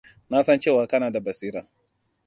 Nasan 0.29 0.59
cewa 0.59 0.87
kana 0.87 1.11
da 1.11 1.19
basira. 1.19 1.67